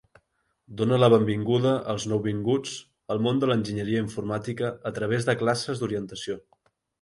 [0.77, 2.71] Dona la benvinguda als nouvinguts
[3.17, 6.41] al món de l'enginyeria informàtica a través de classes d'orientació.